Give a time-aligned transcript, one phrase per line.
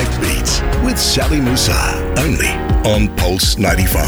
[0.00, 2.48] Live Beats with Sally Musa, only
[2.90, 4.06] on Pulse 95.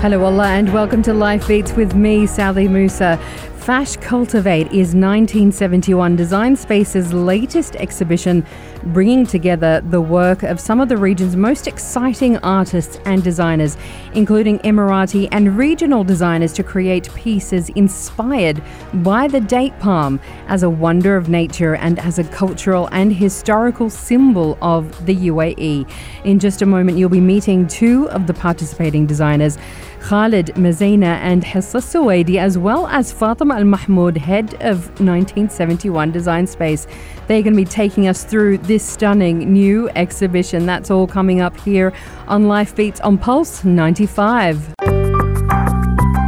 [0.00, 3.16] Hello, Allah, and welcome to Life Beats with me, Sally Musa.
[3.56, 8.46] Fash Cultivate is 1971 Design Space's latest exhibition,
[8.84, 13.76] bringing together the work of some of the region's most exciting artists and designers,
[14.14, 18.62] including Emirati and regional designers, to create pieces inspired
[18.94, 23.90] by the date palm as a wonder of nature and as a cultural and historical
[23.90, 25.90] symbol of the UAE.
[26.24, 29.58] In just a moment, you'll be meeting two of the participating designers.
[30.00, 36.46] Khalid Mezaina and Hissa Suwaidi, as well as Fatima Al Mahmoud, head of 1971 Design
[36.46, 36.86] Space.
[37.26, 40.66] They're going to be taking us through this stunning new exhibition.
[40.66, 41.92] That's all coming up here
[42.26, 44.74] on Life Beats on Pulse 95.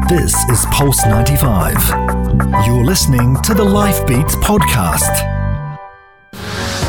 [0.08, 1.74] This is Pulse 95.
[2.66, 5.10] You're listening to the Life Beats podcast.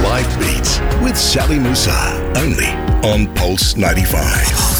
[0.03, 2.67] Live Beats with Sally Musa, only
[3.09, 4.72] on Pulse 95.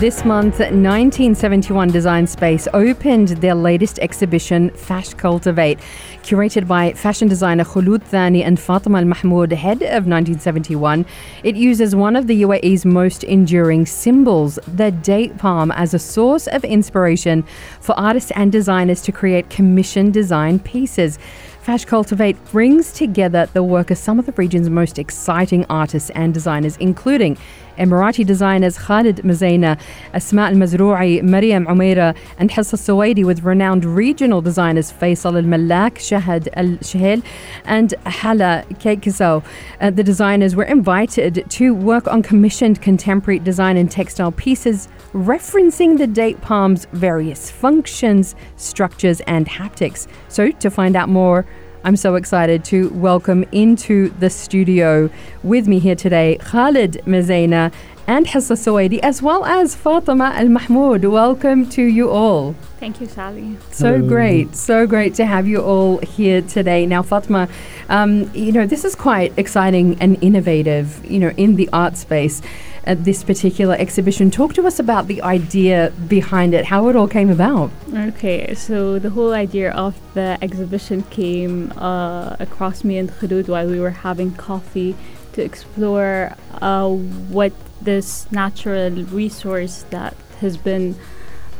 [0.00, 5.78] This month, 1971 Design Space opened their latest exhibition, Fash Cultivate.
[6.24, 11.06] Curated by fashion designer Khulud Thani and Fatima Al Mahmoud, head of 1971,
[11.44, 16.48] it uses one of the UAE's most enduring symbols, the date palm, as a source
[16.48, 17.44] of inspiration
[17.80, 21.20] for artists and designers to create commission design pieces.
[21.64, 26.34] Fash Cultivate brings together the work of some of the region's most exciting artists and
[26.34, 27.38] designers, including
[27.78, 29.78] Emirati designers Khalid Mezaina,
[30.12, 35.94] Asma Al Mazrou'i, Mariam Umaira, and Hissa Suwaidi, with renowned regional designers Faisal Al Malak,
[35.94, 37.22] Shahad Al Shahil,
[37.64, 39.44] and Hala Kaiksow.
[39.80, 45.98] Uh, the designers were invited to work on commissioned contemporary design and textile pieces referencing
[45.98, 50.06] the date palm's various functions, structures, and haptics.
[50.28, 51.46] So, to find out more,
[51.86, 55.10] I'm so excited to welcome into the studio
[55.42, 57.74] with me here today Khalid Mezaina
[58.06, 61.04] and Hissa Suwaidi, as well as Fatima Al Mahmoud.
[61.04, 62.54] Welcome to you all.
[62.80, 63.58] Thank you, Sally.
[63.70, 64.08] So Hello.
[64.08, 66.86] great, so great to have you all here today.
[66.86, 67.48] Now, Fatima,
[67.90, 72.40] um, you know, this is quite exciting and innovative, you know, in the art space
[72.84, 74.30] at this particular exhibition.
[74.30, 77.70] Talk to us about the idea behind it, how it all came about.
[77.92, 83.68] Okay, so the whole idea of the exhibition came uh, across me and Khulud while
[83.68, 84.94] we were having coffee
[85.32, 90.94] to explore uh, what this natural resource that has been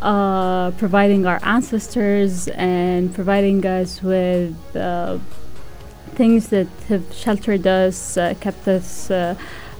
[0.02, 5.18] uh, providing our ancestors and providing us with uh,
[6.14, 9.34] things that have sheltered us, uh, kept us uh,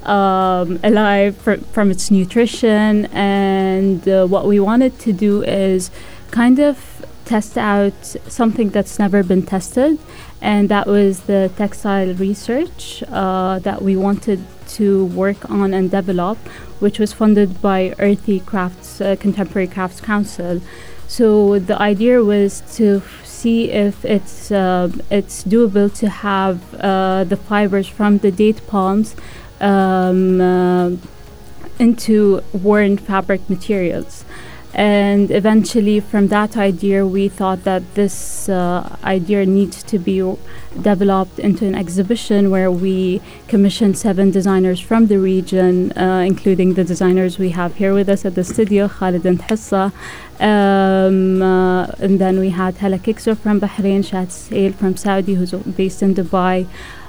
[0.07, 3.07] um, alive fr- from its nutrition.
[3.13, 5.91] And uh, what we wanted to do is
[6.31, 7.95] kind of test out
[8.29, 9.99] something that's never been tested,
[10.41, 16.39] and that was the textile research uh, that we wanted to work on and develop,
[16.81, 20.61] which was funded by Irthi Crafts uh, Contemporary Crafts Council.
[21.07, 27.37] So the idea was to see if it's uh, it's doable to have uh, the
[27.37, 29.15] fibers from the date palms
[29.65, 30.91] um, uh,
[31.79, 34.25] into worn fabric materials.
[34.75, 40.19] And eventually, from that idea, we thought that this uh, idea needs to be
[40.83, 46.83] developed into an exhibition where we commissioned seven designers from the region, uh, including the
[46.83, 49.93] designers we have here with us at the studio, Khalid and Hissa.
[50.41, 55.53] Um, uh, and then we had Hala Kaiksow from Bahrain, Shad Sail from Saudi, who's
[55.53, 56.67] based in Dubai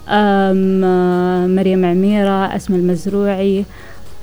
[0.07, 3.66] maria عميرة أسماء المزروعي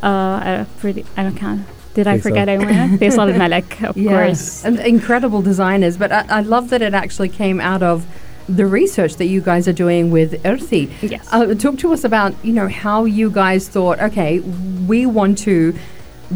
[0.03, 1.61] uh, pretty, uh, I can't
[1.95, 2.99] did I forget anyone?
[2.99, 4.25] Faisal Malek, of yeah.
[4.25, 4.65] course.
[4.65, 8.07] And incredible designers, but I, I, love that it actually came out of
[8.49, 10.91] the research that you guys are doing with Irthi.
[11.03, 11.29] Yes.
[11.31, 15.75] Uh, talk to us about, you know, how you guys thought, okay, we want to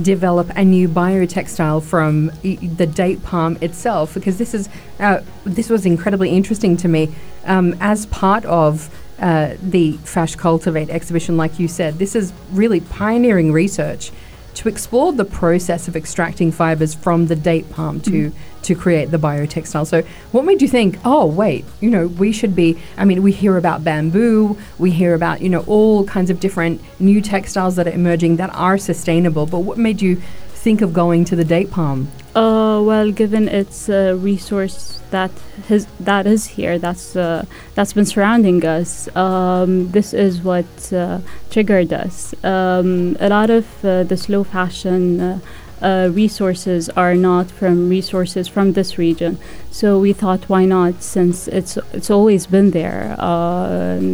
[0.03, 4.69] develop a new biotextile from e- the date palm itself because this is
[5.01, 7.15] uh, this was incredibly interesting to me
[7.47, 11.99] um, as part of uh, the Fash Cultivate exhibition, like you said.
[11.99, 14.13] This is really pioneering research
[14.57, 18.33] to explore the process of extracting fibers from the date palm to mm.
[18.63, 19.87] to create the biotextile.
[19.87, 20.03] So,
[20.33, 22.79] what made you think, oh, wait, you know, we should be?
[22.97, 26.81] I mean, we hear about bamboo, we hear about you know all kinds of different
[26.99, 29.47] new textiles that are emerging that are sustainable.
[29.47, 30.17] But what made you
[30.49, 32.11] think of going to the date palm?
[32.37, 35.31] Uh, well, given its uh, resource that
[36.01, 37.43] that is here that's uh,
[37.75, 41.19] that's been surrounding us um, this is what uh,
[41.51, 45.41] triggered us um, a lot of uh, the slow fashion
[45.81, 49.39] uh, resources are not from resources from this region.
[49.71, 51.03] So we thought, why not?
[51.03, 53.15] Since it's it's always been there.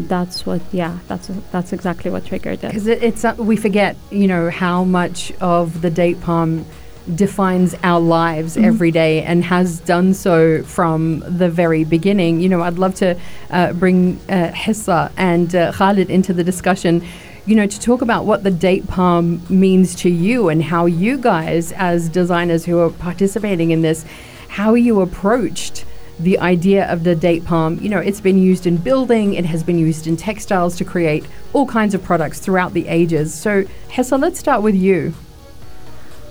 [0.08, 2.68] That's what, yeah, that's that's exactly what triggered it.
[2.72, 6.66] Because it, it's we forget, you know, how much of the date palm
[7.14, 8.64] defines our lives Mhm.
[8.64, 12.40] every day and has done so from the very beginning.
[12.40, 13.16] You know, I'd love to
[13.50, 17.02] uh, bring uh, Hissa and uh, Khalid into the discussion.
[17.44, 21.18] You know, to talk about what the date palm means to you and how you
[21.18, 24.04] guys, as designers who are participating in this,
[24.48, 25.84] how you approached
[26.20, 27.78] the idea of the date palm.
[27.82, 31.24] You know, it's been used in building, it has been used in textiles to create
[31.52, 33.34] all kinds of products throughout the ages.
[33.34, 35.12] So, Hessa, let's start with you.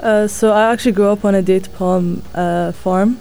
[0.02, 3.20] Uh, so I actually grew up on a date palm uh, farm.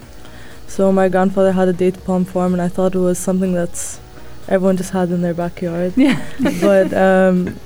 [0.67, 4.01] So my grandfather had a date palm farm, and I thought it was something that's
[4.49, 5.93] everyone just had in their backyard.
[5.97, 6.25] Yeah.
[6.61, 7.59] but um,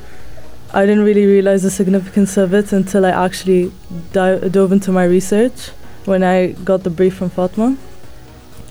[0.72, 3.72] I didn't really realize the significance of it until I actually
[4.12, 5.68] di- dove into my research
[6.04, 7.76] when I got the brief from Fatma.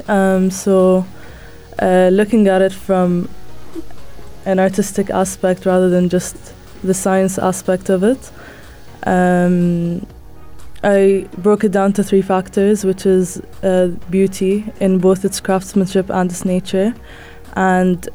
[0.10, 1.06] Um, so
[1.80, 3.30] uh, looking at it from
[4.46, 6.54] an artistic aspect rather than just
[6.84, 8.32] the science aspect of it.
[9.06, 10.06] Um,
[10.84, 16.10] I broke it down to three factors, which is uh, beauty in both its craftsmanship
[16.10, 16.94] and its nature,
[17.56, 18.08] and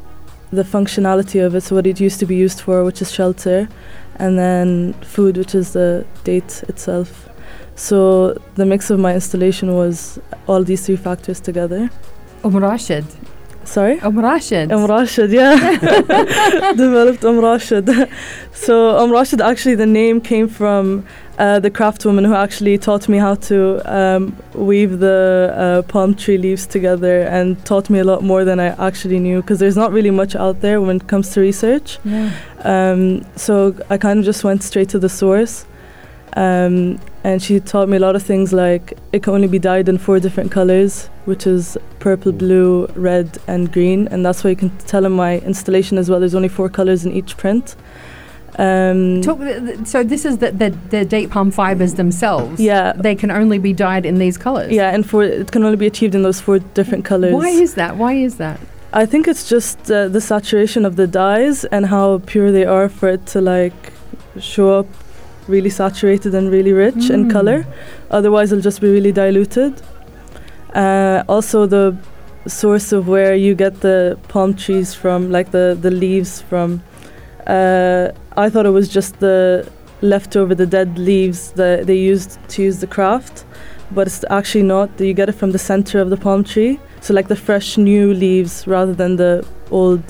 [0.50, 3.68] the functionality of it, so what it used to be used for, which is shelter,
[4.16, 7.28] and then food, which is the date itself.
[7.74, 11.90] So the mix of my installation was all these three factors together.
[12.44, 13.04] Umm Rashid.
[13.68, 14.00] Sorry?
[14.00, 14.72] Umm Rashid.
[14.72, 15.54] Umm Rashid, yeah.
[16.74, 17.86] Developed Umm Rashid.
[18.52, 21.04] so Umm Rashid, actually, the name came from
[21.38, 26.14] uh, the craft woman who actually taught me how to um, weave the uh, palm
[26.14, 29.76] tree leaves together and taught me a lot more than I actually knew because there's
[29.76, 31.98] not really much out there when it comes to research.
[32.04, 32.32] Yeah.
[32.64, 35.66] Um, so I kind of just went straight to the source.
[36.36, 39.88] Um, and she taught me a lot of things like it can only be dyed
[39.88, 44.08] in four different colors, which is purple, blue, red, and green.
[44.08, 46.20] And that's why you can tell in my installation as well.
[46.20, 47.76] There's only four colors in each print.
[48.56, 52.60] Um, Talk, th- so this is the, the, the date palm fibers themselves.
[52.60, 52.92] Yeah.
[52.92, 54.72] They can only be dyed in these colors.
[54.72, 57.32] yeah, and for it can only be achieved in those four different colors.
[57.32, 57.96] Why is that?
[57.96, 58.58] Why is that?
[58.92, 62.88] I think it's just uh, the saturation of the dyes and how pure they are
[62.88, 63.92] for it to like
[64.40, 64.86] show up
[65.48, 67.30] really saturated and really rich in Mm.
[67.32, 67.66] color.
[68.10, 69.72] Otherwise, it'll just be really diluted.
[70.74, 71.94] Uh, also, the
[72.46, 76.80] source of where you get the palm trees from, like the the leaves from.
[77.46, 79.66] Uh, I thought it was just the
[80.02, 83.44] leftover, the dead leaves that they used to use the craft,
[83.90, 84.88] but it's actually not.
[85.00, 88.12] You get it from the center of the palm tree, so like the fresh new
[88.14, 90.04] leaves rather than the old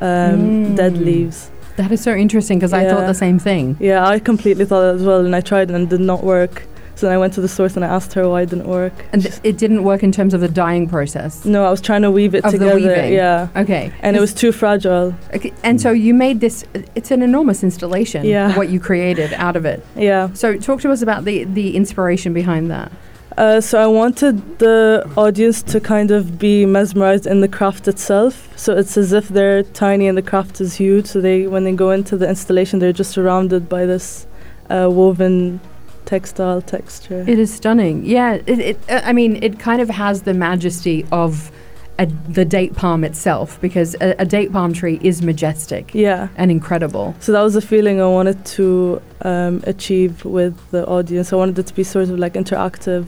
[0.00, 1.04] um, dead Mm.
[1.04, 1.50] leaves.
[1.76, 3.76] That is so interesting because I thought the same thing.
[3.80, 6.64] Yeah, I completely thought that as well, and I tried and it did not work.
[6.96, 8.92] So then I went to the source and I asked her why it didn't work.
[9.12, 11.44] And She's- it didn't work in terms of the dyeing process.
[11.44, 12.76] no, I was trying to weave it Of the together.
[12.76, 13.12] weaving.
[13.12, 13.90] Yeah, Okay.
[14.00, 15.12] and it was too fragile.
[15.34, 16.64] Okay, and so you made this.
[16.94, 18.24] It's an enormous installation.
[18.24, 18.56] Yeah.
[18.56, 19.84] What you created out of it.
[19.96, 20.28] Yeah.
[20.34, 22.92] So talk to us about the the inspiration behind that.
[23.36, 28.48] Uh, so I wanted the audience to kind of be mesmerized in the craft itself.
[28.56, 31.06] So it's as if they're tiny and the craft is huge.
[31.06, 34.26] So they, when they go into the installation, they're just surrounded by this
[34.70, 35.60] uh, woven
[36.04, 37.24] textile texture.
[37.26, 38.04] It is stunning.
[38.04, 38.34] Yeah.
[38.46, 38.58] It.
[38.58, 41.50] it uh, I mean, it kind of has the majesty of.
[41.96, 46.26] A, the date palm itself, because a, a date palm tree is majestic yeah.
[46.34, 47.14] and incredible.
[47.20, 51.32] So that was the feeling I wanted to um, achieve with the audience.
[51.32, 53.06] I wanted it to be sort of like interactive,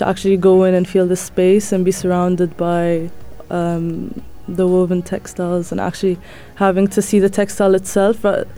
[0.00, 3.10] to actually go in and feel the space and be surrounded by
[3.50, 6.18] um, the woven textiles and actually
[6.54, 8.22] having to see the textile itself.
[8.22, 8.48] But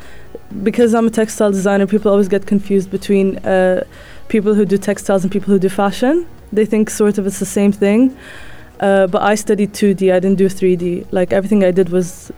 [0.62, 3.82] because I'm a textile designer, people always get confused between uh,
[4.28, 6.26] people who do textiles and people who do fashion.
[6.52, 8.16] They think sort of it's the same thing.
[8.78, 11.06] Uh, but I studied 2D, I didn't do 3D.
[11.11, 12.30] Like everything I did was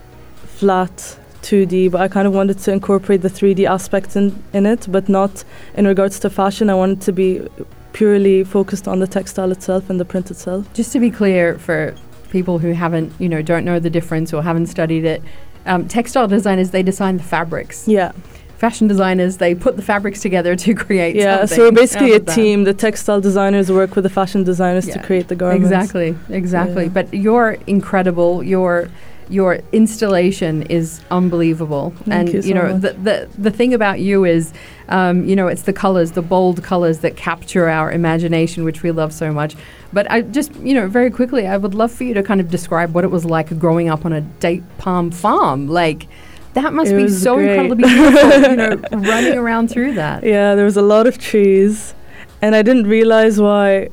[0.61, 4.87] flat 2D, but I kind of wanted to incorporate the 3D aspect in, in it,
[4.90, 5.44] but not
[5.75, 6.70] in regards to fashion.
[6.70, 7.46] I wanted to be
[7.95, 10.71] purely focused on the textile itself and the print itself.
[10.75, 11.95] Just to be clear for
[12.29, 15.23] people who haven't, you know, don't know the difference or haven't studied it,
[15.65, 17.89] um, textile designers they design the fabrics.
[17.89, 18.13] Yeah,
[18.59, 21.17] Fashion designers they put the fabrics together to create.
[21.17, 21.39] yeah.
[21.39, 22.65] something So we're basically a team.
[22.65, 25.67] The textile designers work with the fashion designers Yeah, to create the garments.
[25.67, 26.85] Exactly, exactly.
[26.85, 26.91] Yeah.
[26.91, 28.43] But you're incredible.
[28.43, 28.89] Your
[29.29, 31.93] your installation is unbelievable.
[32.05, 32.83] Thank and you so know much.
[32.83, 34.53] the, the the thing about you is,
[34.88, 38.91] um, you know, it's the colors, the bold colors that capture our imagination, which we
[38.91, 39.55] love so much.
[39.93, 42.50] But I just, you know, very quickly, I would love for you to kind of
[42.50, 45.69] describe what it was like growing up on a date palm farm.
[45.69, 46.07] Like.
[46.55, 47.50] That must It be so great.
[47.59, 48.76] incredibly beautiful, you know,
[49.11, 50.23] running around through that.
[50.23, 51.95] Yeah, there was a lot of trees.
[52.41, 53.88] and I didn't realize why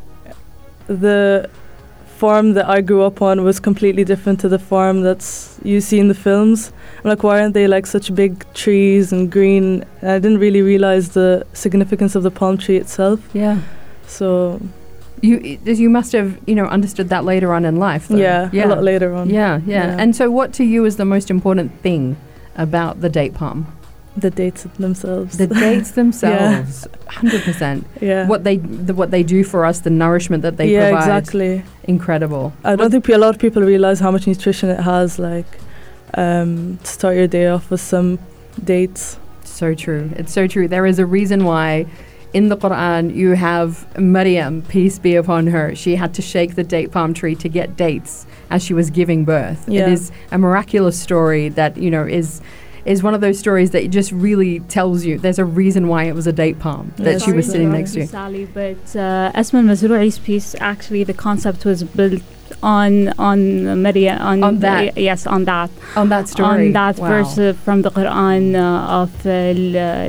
[0.86, 1.50] the
[2.22, 6.00] farm that I grew up on was completely different to the farm that's you see
[6.04, 6.72] in the films.
[7.00, 9.66] I'm like, why aren't they like such big trees and green?
[10.02, 13.20] And I didn't really realize the significance of the palm tree itself.
[13.34, 13.58] Yeah.
[14.08, 14.60] So
[15.22, 18.04] You you must have you know understood that later on in life.
[18.08, 18.18] Though.
[18.28, 19.30] yeah, yeah, a lot later on.
[19.30, 20.02] Yeah, yeah, Yeah.
[20.02, 22.16] And so, what to you is the most important thing
[22.56, 23.66] about the date palm?
[24.18, 25.38] The dates themselves.
[25.38, 27.88] The dates themselves, hundred percent.
[28.02, 28.28] yeah.
[28.28, 31.64] What they the, what they do for us, the nourishment that they yeah, provide, exactly.
[31.86, 32.54] incredible.
[32.64, 35.18] I don't think a lot of people realize how much nutrition it has.
[35.18, 35.46] Like,
[36.16, 38.20] um, to start your day off with some
[38.64, 39.18] dates.
[39.44, 40.12] So true.
[40.16, 40.68] It's so true.
[40.68, 41.86] There is a reason why
[42.34, 45.76] in the Quran you have Maryam, peace be upon her.
[45.76, 49.26] She had to shake the date palm tree to get dates as she was giving
[49.26, 49.68] birth.
[49.68, 49.84] Yeah.
[49.84, 52.42] It is a miraculous story that, you know, is
[52.86, 56.16] is one of those stories that just really tells you there's a reason why it
[56.16, 58.08] was a date palm Yeah, that she was sitting next to.
[58.08, 59.62] Sally, but uh, Asma
[60.24, 62.22] piece, actually, the concept was built
[62.64, 64.94] on on Maria on, On that.
[64.96, 66.68] the- yes on that On that story.
[66.68, 67.08] on that Wow.
[67.08, 69.32] verse uh, from the Quran uh, of uh,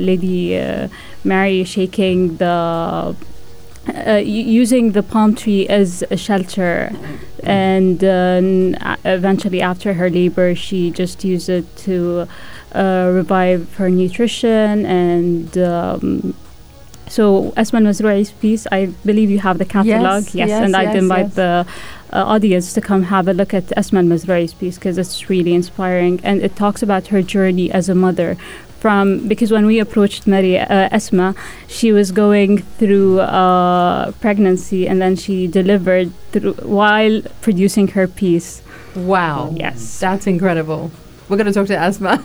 [0.01, 0.87] Lady uh,
[1.23, 3.15] Mary shaking the
[4.07, 6.91] uh, using the palm tree as a shelter
[7.43, 12.27] and uh, eventually after her labor she just used it to
[12.73, 16.33] uh, revive her nutrition and um,
[17.07, 20.63] so Asma al-Mazroui's piece I believe you have the catalog yes, Yes.
[20.63, 21.35] and yes, I'd invite yes.
[21.35, 21.67] the
[22.11, 26.19] uh, audience to come have a look at Asma al-Mazroui's piece because it's really inspiring
[26.23, 28.37] and it talks about her journey as a mother
[28.83, 31.27] from because when we approached Maria uh, Esma,
[31.67, 38.61] she was going through uh, pregnancy and then she delivered through while producing her piece.
[38.93, 39.53] Wow.
[39.55, 39.99] Yes.
[39.99, 40.91] That's incredible.
[41.29, 42.13] We're going to talk to Asma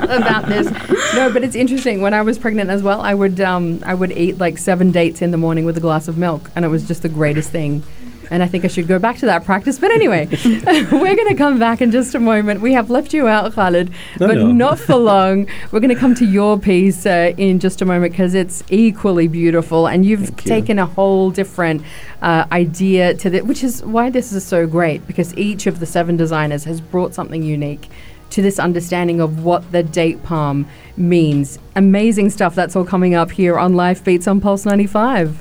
[0.00, 0.70] about this.
[1.14, 2.00] No, but it's interesting.
[2.00, 5.20] When I was pregnant as well, I would um, I would eat like seven dates
[5.22, 7.82] in the morning with a glass of milk, and it was just the greatest thing.
[8.30, 9.78] And I think I should go back to that practice.
[9.78, 12.62] But anyway, we're going to come back in just a moment.
[12.62, 14.46] We have left you out, Khalid, No, but no.
[14.50, 15.46] not for long.
[15.70, 19.28] We're going to come to your piece uh, in just a moment because it's equally
[19.28, 20.48] beautiful, and you've Thank you.
[20.48, 21.82] taken a whole different
[22.22, 25.86] uh, idea to it, which is why this is so great because each of the
[25.86, 27.90] seven designers has brought something unique
[28.32, 31.58] to this understanding of what the date palm means.
[31.76, 32.54] Amazing stuff.
[32.54, 35.40] That's all coming up here on Life Beats on Pulse 95.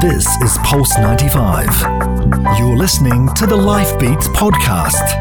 [0.00, 1.66] This is Pulse 95.
[2.58, 5.18] You're listening to the Life Beats podcast.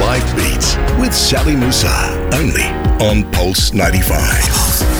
[0.00, 2.30] Live Beats with Sally Musa.
[2.32, 2.64] Only
[3.06, 4.95] on Pulse 95.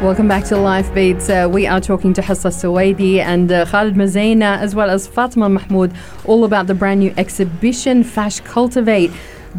[0.00, 1.28] Welcome back to Life Beats.
[1.28, 5.48] Uh, we are talking to Hassa Suwaidi and uh, Khalid Mezaina as well as Fatima
[5.48, 5.92] Mahmoud
[6.24, 9.10] all about the brand new exhibition Fash Cultivate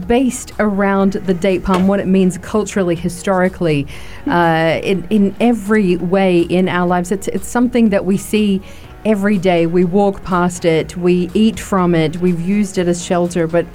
[0.08, 3.86] based around the date palm, what it means culturally, historically,
[4.28, 7.12] uh, in, in every way in our lives.
[7.12, 8.62] It's, it's something that we see
[9.04, 9.66] every day.
[9.66, 13.66] We walk past it, we eat from it, we've used it as shelter, but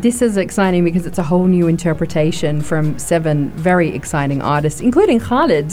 [0.00, 5.18] this is exciting because it's a whole new interpretation from seven very exciting artists, including
[5.20, 5.70] Khalid.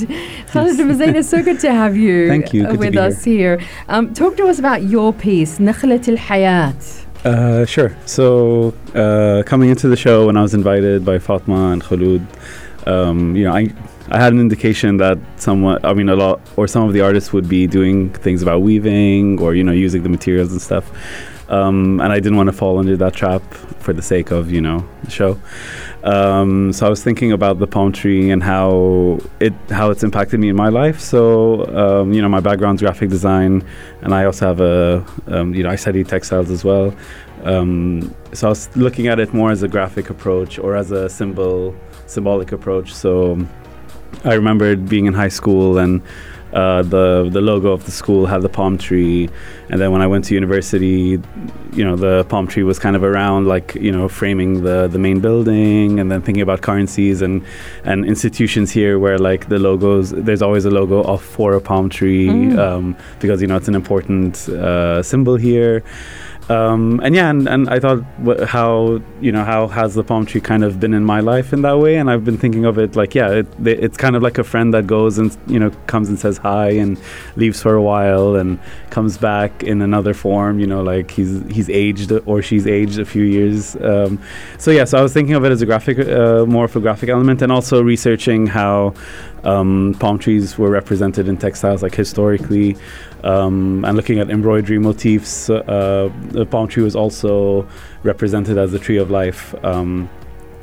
[0.52, 2.66] Khalid Mazain, it's so good to have you Thank you.
[2.66, 3.62] uh, Good to with be us here.
[3.88, 7.06] Um, talk to us about your piece, Nakhlat al Hayat.
[7.26, 7.96] Uh, sure.
[8.06, 12.26] So, uh, coming into the show, when I was invited by Fatma and Khulud,
[12.88, 13.74] um, you know, I
[14.12, 17.32] I had an indication that someone, I mean, a lot, or some of the artists
[17.32, 20.90] would be doing things about weaving or you know using the materials and stuff.
[21.50, 23.42] Um, and I didn't want to fall under that trap
[23.80, 25.40] for the sake of you know the show.
[26.04, 30.40] Um, so I was thinking about the palm tree and how it how it's impacted
[30.40, 31.00] me in my life.
[31.00, 33.64] So um, you know, my background's graphic design,
[34.02, 36.94] and I also have a um, you know I study textiles as well.
[37.44, 41.10] Um, so I was looking at it more as a graphic approach or as a
[41.10, 41.76] symbol
[42.06, 42.94] symbolic approach.
[42.94, 43.40] So
[44.24, 46.02] I remembered being in high school and
[46.54, 49.30] uh, the the logo of the school had the palm tree,
[49.70, 51.20] and then when I went to university,
[51.74, 55.00] you know the palm tree was kind of around, like you know framing the the
[55.00, 57.44] main building, and then thinking about currencies and
[57.84, 61.90] and institutions here where like the logos, there's always a logo of for a palm
[61.90, 62.58] tree Mm.
[62.60, 65.84] um, because you know it's an important uh, symbol here.
[66.50, 70.26] Um, and yeah, and, and I thought wh- how you know how has the palm
[70.26, 72.80] tree kind of been in my life in that way, and I've been thinking of
[72.80, 75.70] it like yeah, it, it's kind of like a friend that goes and you know
[75.86, 77.00] comes and says hi and
[77.36, 81.70] leaves for a while and comes back in another form, you know, like he's he's
[81.70, 83.76] aged or she's aged a few years.
[83.76, 84.20] Um,
[84.58, 86.80] so yeah, so I was thinking of it as a graphic, uh, more of a
[86.80, 88.96] graphic element, and also researching how
[89.44, 92.76] um, palm trees were represented in textiles, like historically,
[93.24, 95.50] um, and looking at embroidery motifs.
[95.50, 97.68] Uh, the palm tree was also
[98.04, 99.54] represented as the tree of life.
[99.64, 100.10] Um,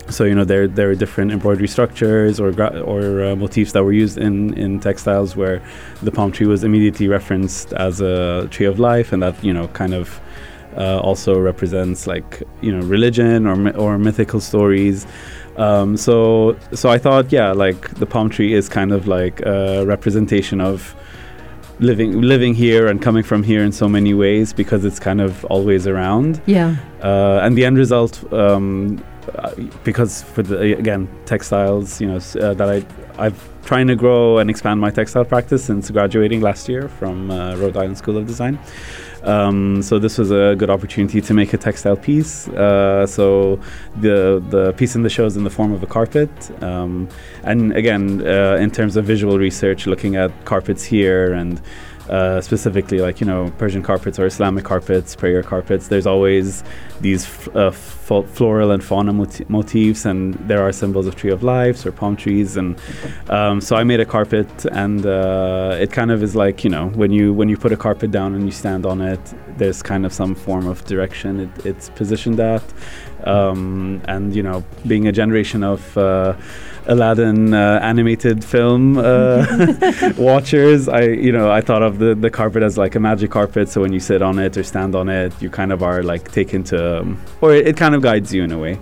[0.09, 3.83] so you know there there are different embroidery structures or gra- or uh, motifs that
[3.83, 5.61] were used in in textiles where
[6.03, 9.67] the palm tree was immediately referenced as a tree of life, and that you know
[9.69, 10.21] kind of
[10.77, 15.07] uh, also represents like you know religion or or mythical stories.
[15.57, 19.85] Um, so so I thought yeah like the palm tree is kind of like a
[19.87, 20.95] representation of
[21.79, 25.45] living living here and coming from here in so many ways because it's kind of
[25.47, 26.77] always around Yeah.
[27.03, 29.03] uh, and the end result um,
[29.85, 34.49] because for the again textiles you know uh, that I I've trying to grow and
[34.49, 38.59] expand my textile practice since graduating last year from uh, Rhode Island School of Design.
[39.27, 42.49] Um, so this was a good opportunity to make a textile piece.
[42.49, 43.59] Uh, so
[44.01, 46.31] the the piece in the show is in the form of a carpet,
[46.63, 47.09] um,
[47.43, 51.61] and again, uh, in terms of visual research, looking at carpets here and
[52.09, 55.89] uh, specifically like you know Persian carpets or Islamic carpets, prayer carpets.
[55.89, 56.63] There's always
[57.01, 61.31] these f- uh, fo- floral and fauna moti- motifs, and there are symbols of tree
[61.31, 62.77] of lives or palm trees, and
[63.29, 66.89] um, so I made a carpet, and uh, it kind of is like you know
[66.89, 69.21] when you when you put a carpet down and you stand on it,
[69.57, 72.63] there's kind of some form of direction it, it's positioned at,
[73.25, 76.35] um, and you know being a generation of uh,
[76.89, 79.45] Aladdin uh, animated film uh,
[80.17, 83.69] watchers, I you know I thought of the the carpet as like a magic carpet.
[83.69, 86.31] So when you sit on it or stand on it, you kind of are like
[86.33, 88.79] taken to, um, or it, it kind of guides you in a way.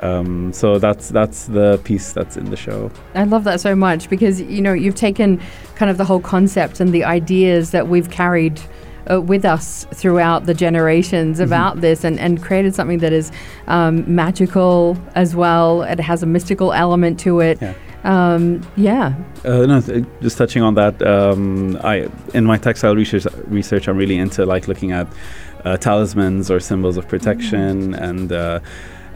[0.00, 2.90] Um, so that's that's the piece that's in the show.
[3.14, 5.40] I love that so much because you know you've taken
[5.74, 8.60] kind of the whole concept and the ideas that we've carried
[9.10, 11.42] uh, with us throughout the generations Mm-hmm.
[11.42, 13.30] about this and, and created something that is
[13.66, 15.82] um, magical as well.
[15.82, 17.60] It has a mystical element to it.
[17.60, 17.74] Yeah.
[18.04, 19.14] Um, yeah.
[19.44, 21.02] Uh, no, th- just touching on that.
[21.02, 25.06] Um, I in my textile research research, I'm really into like looking at
[25.64, 28.60] uh, talismans or symbols of protection, and uh,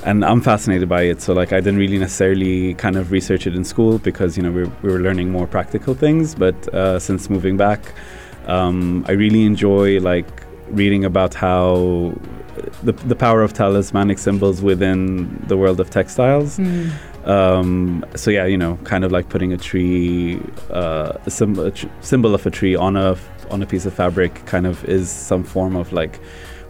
[0.04, 1.22] and I'm fascinated by it.
[1.22, 4.50] So like, I didn't really necessarily kind of research it in school because you know
[4.50, 6.34] we were, we were learning more practical things.
[6.34, 7.80] But uh, since moving back,
[8.46, 10.26] um, I really enjoy like
[10.68, 12.14] reading about how
[12.82, 16.58] the the power of talismanic symbols within the world of textiles.
[16.58, 16.92] Mm.
[17.26, 20.40] Um, so yeah, you know, kind of like putting a tree,
[20.70, 23.16] uh, a, sym- a tr- symbol of a tree on a
[23.50, 26.20] on a piece of fabric, kind of is some form of like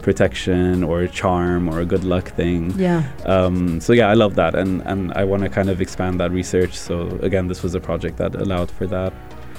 [0.01, 2.71] protection or a charm or a good luck thing.
[2.77, 3.03] Yeah.
[3.25, 6.31] Um, so yeah, I love that, and and I want to kind of expand that
[6.31, 6.73] research.
[6.77, 9.13] So again, this was a project that allowed for that.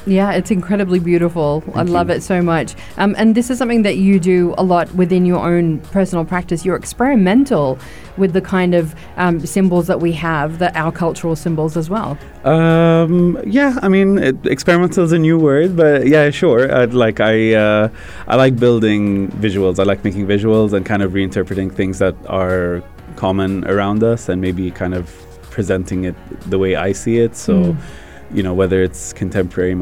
[0.07, 1.64] Yeah, it's incredibly beautiful.
[1.75, 2.14] I love you.
[2.16, 2.75] it so much.
[2.97, 6.64] Um, and this is something that you do a lot within your own personal practice.
[6.64, 7.79] You're experimental
[8.16, 12.16] with the kind of um, symbols that we have, that our cultural symbols as well.
[12.45, 16.73] Um, yeah, I mean, it, experimental is a new word, but yeah, sure.
[16.75, 17.88] I'd like I uh,
[18.29, 19.79] I like building visuals.
[19.81, 22.83] I like making visuals and kind of reinterpreting things that are
[23.16, 25.11] common around us and maybe kind of
[25.51, 26.14] presenting it
[26.49, 27.35] the way I see it.
[27.35, 27.77] So, Mm.
[28.33, 29.75] You know, whether it's contemporary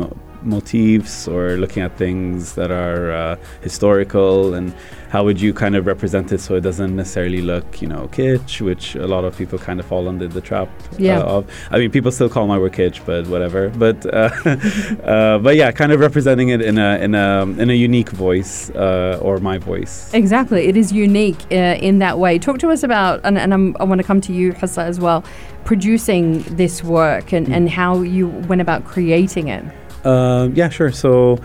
[0.45, 4.73] motifs or looking at things that are uh, historical and
[5.09, 8.61] how would you kind of represent it so it doesn't necessarily look, you know, kitsch,
[8.61, 11.21] which a lot of people kind of fall under the trap Yeah.
[11.21, 11.51] uh, of.
[11.71, 13.69] I mean, people still call my work kitsch, but whatever.
[13.69, 14.31] But uh,
[15.05, 18.71] uh, but yeah, kind of representing it in a in a in a unique voice
[18.71, 20.13] uh, or my voice.
[20.13, 20.67] Exactly.
[20.67, 22.39] It is unique uh, in that way.
[22.41, 24.99] Talk to us about, and, and I'm, I want to come to you, Hassa, as
[24.99, 25.23] well,
[25.65, 29.65] producing this work and, and how you went about creating it.
[30.05, 30.93] Uh, yeah, sure.
[30.93, 31.39] So,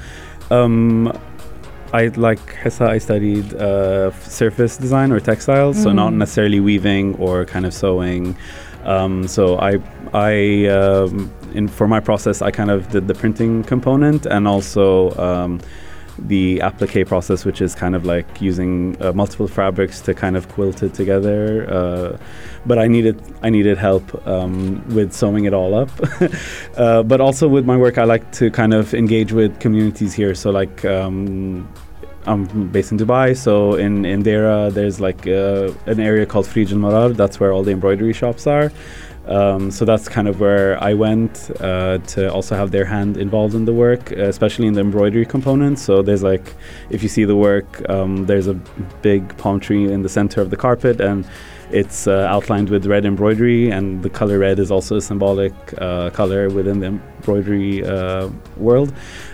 [0.52, 1.12] um,
[1.94, 2.88] I like Hissa.
[2.88, 6.18] I studied uh, surface design or textiles, so not Mm.
[6.18, 8.36] necessarily weaving or kind of sewing.
[8.86, 9.80] Um, so I,
[10.14, 15.12] I, um, in for my process, I kind of did the printing component and also
[15.18, 15.60] um,
[16.28, 20.50] the applique process, which is kind of like using uh, multiple fabrics to kind of
[20.50, 21.72] quilt it together.
[21.72, 22.18] Uh,
[22.66, 25.90] but I needed I needed help um, with sewing it all up.
[26.78, 30.36] uh, but also with my work, I like to kind of engage with communities here.
[30.36, 30.86] So like.
[30.86, 31.68] Um,
[32.26, 36.68] I'm based in Dubai, so in in Deira there's like uh, an area called Frij
[36.74, 37.16] Murar.
[37.16, 38.72] That's where all the embroidery shops are.
[39.28, 43.54] Um, so that's kind of where I went uh, to also have their hand involved
[43.54, 45.78] in the work, especially in the embroidery component.
[45.78, 46.56] So there's like,
[46.90, 48.56] if you see the work, um, there's a
[49.02, 51.26] big palm tree in the center of the carpet, and
[51.72, 56.10] it's uh, outlined with red embroidery, and the color red is also a symbolic uh,
[56.12, 58.94] color within the embroidery uh, world.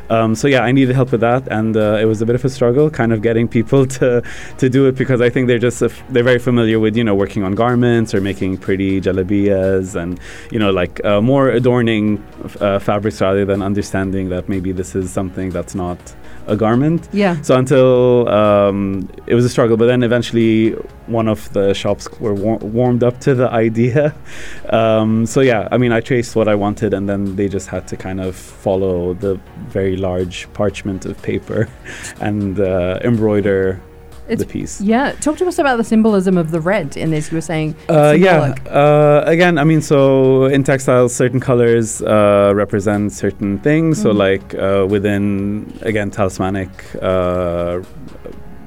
[0.10, 2.46] Um, so yeah, I needed help with that, and uh, it was a bit of
[2.46, 4.22] a struggle, kind of getting people to
[4.58, 7.16] to do it because I think they're just f- they're very familiar with you know
[7.16, 10.20] working on garments or making pretty jalabiyas and
[10.52, 14.96] you know like uh, more adorning f- uh, fabrics rather than understanding that maybe this
[14.96, 15.98] is something that's not
[16.48, 17.08] a garment.
[17.12, 17.42] Yeah.
[17.42, 20.72] So until um, it was a struggle, but then eventually
[21.08, 24.16] one of the shops were war- warmed up to the idea.
[24.70, 27.88] Um, so yeah, I mean, I traced what I wanted, and then they just had
[27.90, 31.70] to kind of follow the very large parchment of paper
[32.20, 33.80] and uh, embroider
[34.28, 34.82] It's- the piece.
[34.82, 37.32] Yeah, talk to us about the symbolism of the red in this.
[37.32, 38.56] You were saying Uh, yeah.
[38.70, 44.02] Uh, again, I mean, so in textiles, certain colors uh, represent certain things.
[44.02, 44.18] So, Mhm.
[44.18, 46.70] like uh, within, again, talismanic
[47.02, 47.80] uh,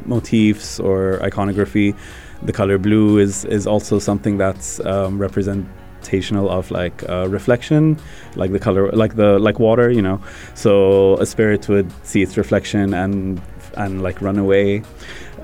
[0.06, 1.94] motifs or iconography,
[2.42, 7.96] the color blue is is also something that's um, representational of like uh, reflection,
[8.36, 10.20] like the color, like the like water, you know.
[10.54, 13.40] So a spirit would see its reflection and
[13.76, 14.82] and like run away.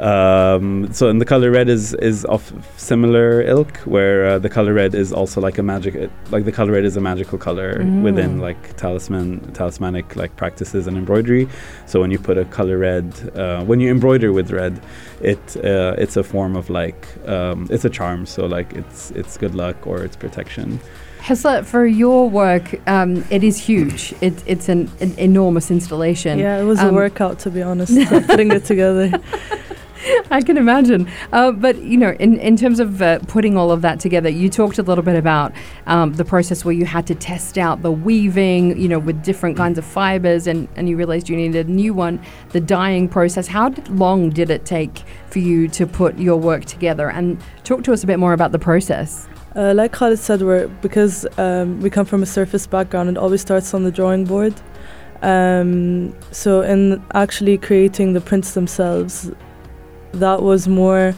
[0.01, 4.73] Um, so and the color red is is of similar ilk, where uh, the color
[4.75, 7.75] red is also like a magic, it, like the color red is a magical color
[7.79, 8.03] Mm.
[8.03, 11.49] within like talisman, talismanic like practices and embroidery.
[11.87, 14.81] So when you put a color red, uh, when you embroider with red,
[15.21, 18.27] it uh, it's a form of like um, it's a charm.
[18.27, 20.81] So like it's it's good luck or it's protection.
[21.21, 24.13] Hesla, for your work, um, it is huge.
[24.21, 26.39] It, it's an, an enormous installation.
[26.39, 27.95] Yeah, it was Um, a workout to be honest,
[28.27, 29.11] putting it together.
[30.31, 31.11] I can imagine.
[31.33, 34.51] Uh, but, you know, in, in terms of uh, putting all of that together, you
[34.51, 35.53] talked a little bit about
[35.87, 39.57] um, the process where you had to test out the weaving, you know, with different
[39.57, 43.47] kinds of fibers, and, and you realized you needed a new one, the dyeing process.
[43.47, 47.11] How did, long did it take for you to put your work together?
[47.11, 49.29] And talk to us a bit more about the process.
[49.57, 53.41] Uh, like Khalid said, we're, because um, we come from a surface background, it always
[53.41, 54.55] starts on the drawing board.
[55.23, 59.31] Um, so, in actually creating the prints themselves,
[60.21, 61.15] that was more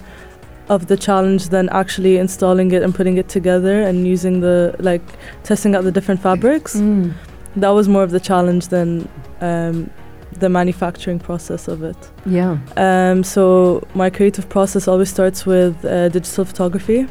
[0.68, 5.02] of the challenge than actually installing it and putting it together and using the like
[5.44, 6.76] testing out the different fabrics.
[6.76, 7.14] Mm.
[7.56, 9.08] That was more of the challenge than
[9.40, 9.90] um,
[10.32, 11.96] the manufacturing process of it.
[12.26, 12.58] Yeah.
[12.76, 17.06] Um, so my creative process always starts with uh, digital photography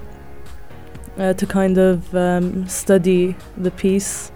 [1.17, 4.31] uh, to kind of um, study the piece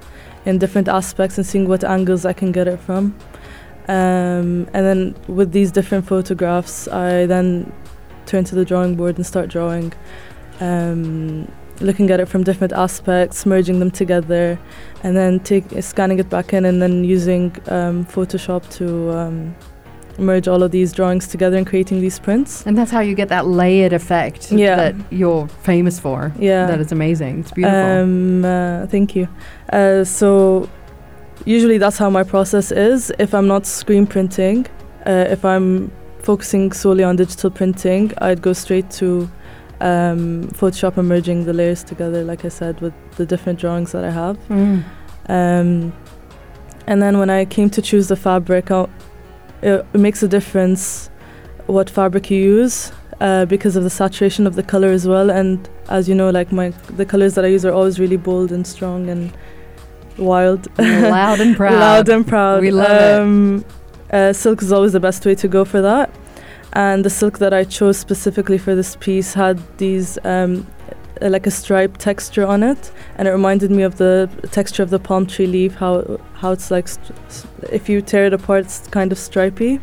[0.45, 3.15] in different aspects and seeing what angles I can get it from.
[3.89, 7.73] Um, and then with these different photographs, I then
[8.27, 9.91] turn to the drawing board and start drawing,
[10.59, 14.59] um, looking at it from different aspects, merging them together,
[15.03, 19.55] and then take, scanning it back in, and then using um, Photoshop to um,
[20.19, 22.63] merge all of these drawings together and creating these prints.
[22.67, 24.75] And that's how you get that layered effect Yeah.
[24.75, 26.31] that you're famous for.
[26.37, 26.67] Yeah.
[26.67, 27.39] That is amazing.
[27.39, 27.79] It's beautiful.
[27.79, 29.27] Um, uh, thank you.
[29.73, 30.69] Uh, so
[31.49, 33.11] usually that's how my process is.
[33.17, 34.67] If I'm not screen printing,
[35.07, 39.27] uh, if I'm focusing solely on digital printing, I'd go straight to
[39.81, 44.03] um, Photoshop and merging the layers together, like I said, with the different drawings that
[44.05, 44.37] I have.
[44.49, 44.83] Mm.
[45.27, 45.93] Um,
[46.85, 48.87] and then when I came to choose the fabric, it,
[49.93, 51.09] it makes a difference
[51.65, 55.31] what fabric you use uh, because of the saturation of the color as well.
[55.31, 58.51] And as you know, like my the colors that I use are always really bold
[58.51, 59.31] and strong and
[60.19, 61.79] wild, Loud and proud.
[61.79, 62.61] loud and proud.
[62.61, 63.21] We love it.
[63.21, 63.65] um,
[64.11, 66.09] Uh, silk is always the best way to go for that.
[66.73, 70.65] And the silk that I chose specifically for this piece had these um,
[71.21, 74.89] uh, like a stripe texture on it, and it reminded me of the texture of
[74.89, 75.75] the palm tree leaf.
[75.75, 79.79] How how it's like st- if you tear it apart, it's kind of stripy.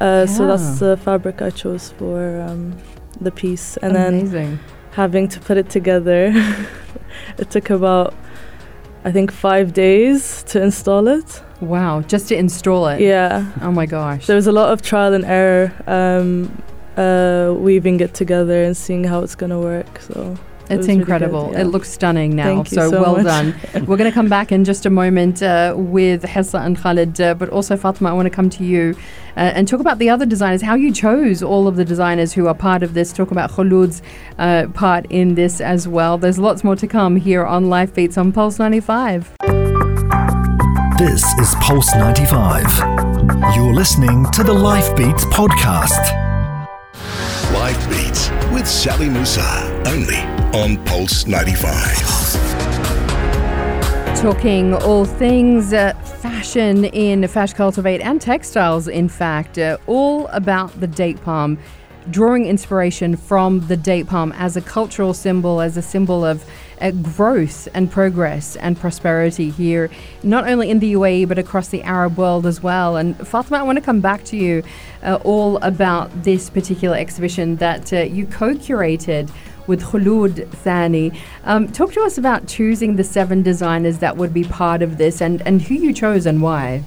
[0.00, 2.72] Uh, So that's the fabric I chose for um,
[3.20, 4.58] the piece, and then
[4.92, 6.32] having to put it together,
[7.38, 8.14] it took about
[9.08, 11.42] I think five days to install it.
[11.60, 12.02] Wow.
[12.02, 13.00] Just to install it.
[13.00, 14.26] Yeah, Oh my gosh.
[14.26, 16.28] there was a lot of trial and error um,
[16.96, 19.92] uh, weaving it together and seeing how it's gonna work.
[20.00, 20.36] So
[20.70, 21.46] it It's was really incredible.
[21.46, 21.60] good, yeah.
[21.62, 22.44] It looks stunning now.
[22.44, 23.24] Thank you so, so well much.
[23.24, 23.54] done.
[23.86, 27.34] We're going to come back in just a moment uh, with Hessa and Khalid, uh,
[27.34, 28.94] but also Fatima, I want to come to you
[29.36, 32.46] uh, and talk about the other designers, how you chose all of the designers who
[32.48, 33.12] are part of this.
[33.12, 34.02] Talk about Khulud's
[34.38, 36.18] uh, part in this as well.
[36.18, 39.36] There's lots more to come here on Life Beats on Pulse 95.
[40.98, 42.64] This is Pulse 95.
[43.54, 46.27] You're listening to the Life Beats podcast.
[47.52, 49.82] Live Beats with Sally Musa.
[49.86, 50.18] Only
[50.52, 51.96] on Pulse 95.
[54.20, 60.78] Talking all things uh, fashion in Fash Cultivate and textiles, in fact, uh, all about
[60.78, 61.58] the date palm,
[62.10, 66.44] drawing inspiration from the date palm as a cultural symbol, as a symbol of
[66.80, 69.90] uh, growth and progress and prosperity here,
[70.22, 72.96] not only in the UAE but across the Arab world as well.
[72.96, 74.62] And Fatima, I want to come back to you
[75.02, 79.30] uh, all about this particular exhibition that uh, you co curated
[79.66, 81.12] with Khulud Thani.
[81.44, 85.20] Um, talk to us about choosing the seven designers that would be part of this
[85.20, 86.82] and, and who you chose and why.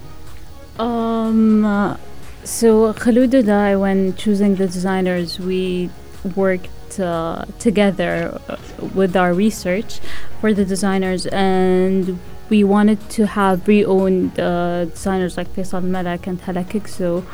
[0.78, 1.96] Um, uh,
[2.44, 5.90] so Khalud and I, when choosing the designers, we
[6.34, 6.68] worked
[7.00, 8.56] uh, together uh,
[8.94, 10.00] with our research
[10.40, 16.40] for the designers, and we wanted to have re-owned uh, designers like Faisal Malak and
[16.40, 17.24] Hala Kaiksow,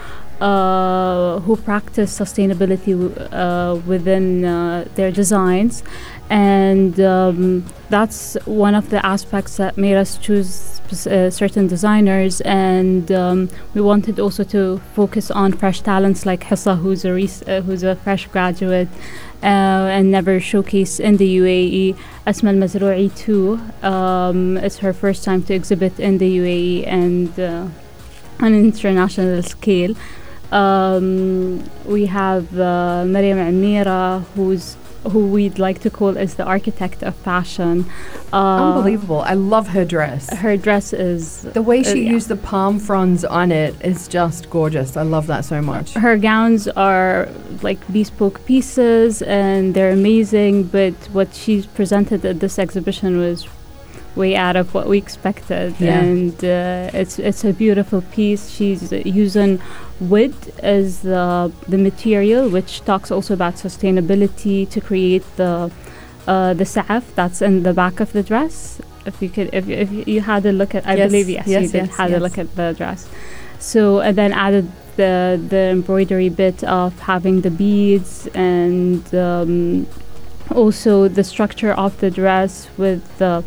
[0.40, 2.94] uh, who practice sustainability
[3.32, 5.82] uh, within uh, their designs,
[6.30, 12.40] and um, that's one of the aspects that made us choose uh, certain designers.
[12.42, 17.62] And um, we wanted also to focus on fresh talents like Hissa, who's a uh,
[17.62, 18.88] who's a fresh graduate.
[19.40, 21.96] And never showcased in the UAE.
[22.26, 23.60] Asma al-Mazrou'i too.
[23.82, 27.38] Um, it's her first time to exhibit in the UAE and
[28.40, 29.94] on an international scale.
[30.52, 34.76] Um, we have uh, Mariam Amira, who's
[35.12, 37.86] who we'd like to call as the architect of fashion.
[38.32, 39.20] Uh, Unbelievable.
[39.20, 40.28] I love her dress.
[40.34, 42.10] Her dress is The way she Uh, yeah.
[42.16, 44.96] used the palm fronds on it is just gorgeous.
[44.96, 45.94] I love that so much.
[45.94, 47.28] her gowns are
[47.62, 53.46] like bespoke pieces and they're amazing but what she's presented at this exhibition was
[54.18, 55.74] way out of what we expected.
[55.78, 56.00] Yeah.
[56.00, 58.50] and uh, it's it's a beautiful piece.
[58.50, 59.60] She's using
[60.00, 60.34] wood
[60.76, 65.70] as the the material which talks also about sustainability to create the
[66.26, 68.80] uh, the sa'af that's in the back of the dress.
[69.06, 71.62] If you could if, if you had a look at I Yes, believe yes, yes,
[71.62, 73.08] you did yes, had a look at the dress.
[73.58, 79.86] So and then added the the embroidery bit of having the beads and um,
[80.50, 83.42] also the structure of the dress with the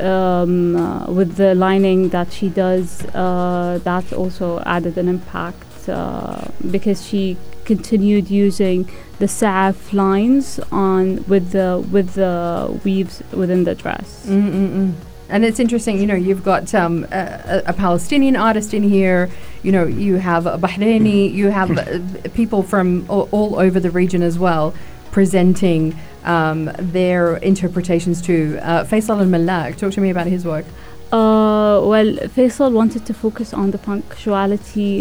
[0.00, 6.48] um, uh, with the lining that she does uh, that also added an impact uh,
[6.70, 13.74] because she continued using the saf lines on with the with the weaves within the
[13.74, 14.26] dress.
[14.26, 14.92] Mm-mm-mm.
[15.30, 19.28] And it's interesting, you know, you've got um, a, a- a Palestinian artist in here,
[19.62, 21.98] you know, you have a Bahraini, you have uh,
[22.32, 24.72] people from all, all over the region as well
[25.10, 25.94] presenting
[26.34, 28.58] um, their interpretations too.
[28.62, 30.66] Uh, Faisal al Malak, talk to me about his work.
[31.10, 34.92] Uh, well, Faisal wanted to focus on the punctuality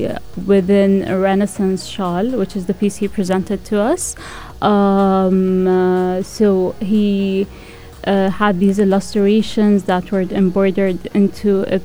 [0.46, 4.16] within a Renaissance shawl, which is the piece he presented to us.
[4.62, 7.46] Um, uh, so he
[8.06, 11.80] uh, had these illustrations that were embroidered into uh,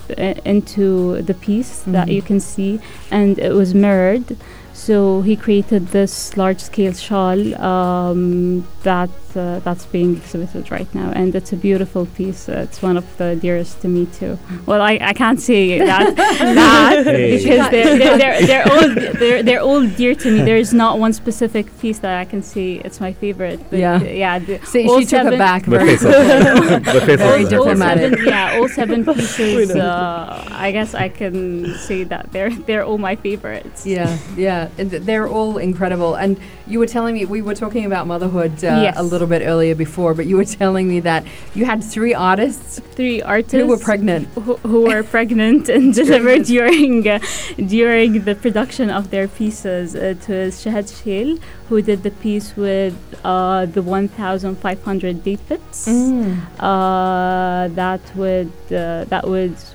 [0.54, 0.86] into
[1.28, 2.14] the piece that Mhm.
[2.16, 2.72] you can see,
[3.10, 4.28] and it was mirrored.
[4.72, 7.40] So he created this large-scale shawl
[7.72, 12.48] um, that uh, that's being exhibited right now, and it's a beautiful piece.
[12.48, 14.38] Uh, it's one of the dearest to me too.
[14.66, 17.38] Well, I, I can't say that, that Hey.
[17.38, 20.42] because they're, they're, they're, they're all they're, they're all dear to me.
[20.52, 23.60] There is not one specific piece that I can say it's my favorite.
[23.70, 23.94] But Yeah.
[23.96, 24.38] uh, yeah.
[24.38, 27.16] The, See, all she took seven- it back But very Faisal, quickly.
[27.16, 28.18] Very diplomatic.
[28.24, 29.70] yeah, all seven pieces.
[29.70, 33.86] Uh, I guess I can say that they're they're all my favorites.
[33.86, 36.14] Yeah, yeah, they're all incredible.
[36.16, 38.94] And you were telling me we were talking about motherhood uh, Yes.
[38.98, 42.80] a little bit earlier before, but you were telling me that you had three artists
[42.94, 44.28] Three artists who were pregnant.
[44.34, 47.18] who, who were pregnant and delivered during uh,
[47.56, 49.94] during the production of their pieces.
[49.94, 55.88] It was Shahad Shil who did the piece with uh, the 1,500 date pits.
[55.88, 56.36] Mm.
[56.60, 59.72] Uh, that would uh, that was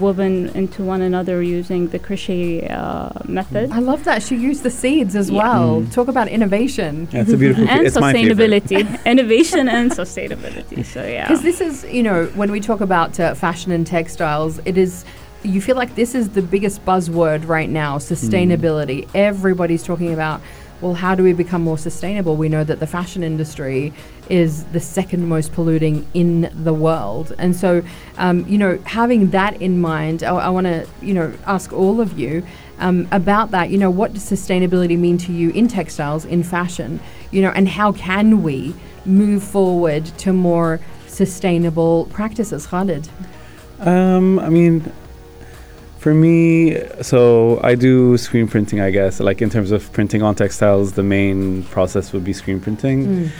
[0.00, 3.70] woven into one another using the crochet uh, method.
[3.70, 5.42] I love that she used the seeds as Yeah.
[5.42, 5.82] well.
[5.82, 5.92] Mm.
[5.92, 7.06] Talk about innovation.
[7.12, 7.68] Yeah, it's a beautiful.
[7.68, 10.84] and it's my sustainability, innovation and sustainability.
[10.84, 14.60] So yeah, Because this is, you know, when we talk about uh, fashion and textiles,
[14.64, 15.04] it is.
[15.42, 19.08] You feel like this is the biggest buzzword right now: sustainability.
[19.14, 20.40] Everybody's talking about.
[20.82, 22.36] Well, how do we become more sustainable?
[22.36, 23.94] We know that the fashion industry
[24.28, 27.82] is the second most polluting in the world, and so,
[28.18, 32.02] um, you know, having that in mind, I, I want to, you know, ask all
[32.02, 32.44] of you
[32.78, 33.70] um, about that.
[33.70, 37.00] You know, what does sustainability mean to you in textiles, in fashion?
[37.30, 43.08] You know, and how can we move forward to more sustainable practices, Khalid?
[43.80, 44.92] Um, I mean,
[45.98, 48.80] for me, so I do screen printing.
[48.80, 52.60] I guess, like in terms of printing on textiles, the main process would be screen
[52.60, 53.30] printing,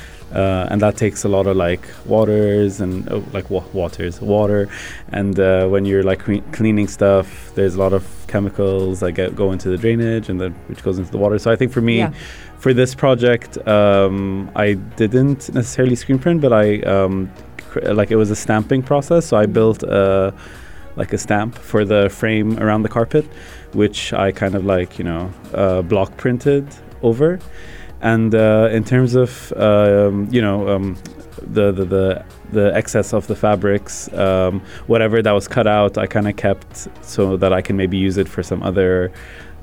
[0.40, 4.68] uh, and that takes a lot of like waters and oh, like wa- waters, water,
[5.18, 9.34] and uh, when you're like cre- cleaning stuff, there's a lot of chemicals that get
[9.42, 11.38] go into the drainage and then which goes into the water.
[11.38, 12.12] So I think for me, Yeah.
[12.58, 17.30] for this project, um, I didn't necessarily screen print, but I um,
[17.70, 19.26] cr- like it was a stamping process.
[19.26, 20.32] So I built a
[20.96, 23.24] like a stamp for the frame around the carpet,
[23.72, 26.64] which I kind of like you know uh, block printed
[27.02, 27.38] over.
[28.02, 30.96] And uh, in terms of um, you know um,
[31.42, 36.06] the, the the the excess of the fabrics, um, whatever that was cut out, I
[36.06, 39.10] kind of kept so that I can maybe use it for some other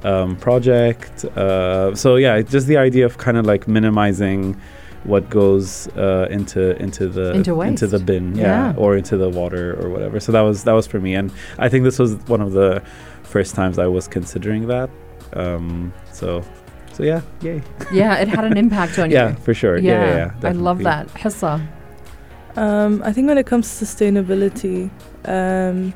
[0.03, 1.25] um, project.
[1.25, 4.59] Uh, so yeah, just the idea of kind of like minimizing
[5.03, 7.89] what goes uh, into into the Into waste.
[7.89, 8.73] the bin, yeah, Yeah.
[8.77, 10.19] or into the water or whatever.
[10.19, 12.81] So that was that was for me, and I think this was one of the
[13.23, 14.89] first times I was considering that.
[15.33, 16.43] Um, so,
[16.93, 19.17] so yeah, yay, yeah, it had an impact on you.
[19.17, 21.07] yeah, for sure, yeah, yeah, yeah, I love that.
[21.09, 21.65] Hissa.
[22.55, 24.89] Um, I think when it comes to sustainability,
[25.25, 25.93] um,